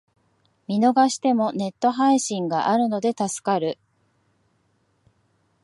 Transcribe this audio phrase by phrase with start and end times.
[0.67, 3.77] 見逃してもネット配信があるので助かる